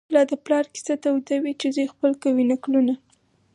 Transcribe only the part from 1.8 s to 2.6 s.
خپل کوي